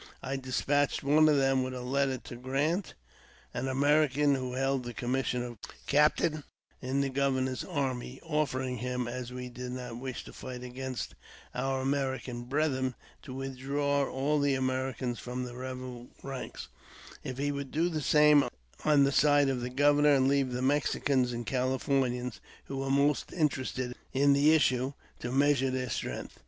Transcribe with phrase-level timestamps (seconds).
[0.23, 2.95] I despatched one of them with a letter to Gant,
[3.53, 6.43] an American ?88 AUTOBIOGBAPEY OF who held the commigsion of captain
[6.81, 11.13] in the governor's army, offering him, as we did not wish to fight against
[11.53, 16.67] our American brethren, to withdraw all the Americans from the rebel ranks,
[17.23, 18.45] if he would do the same
[18.83, 23.31] on the side of the governor, and leave the Mexicans and Californians, who were most
[23.31, 26.39] interested in the issue, to measure their strength.